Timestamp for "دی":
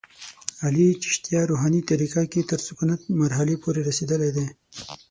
4.35-4.47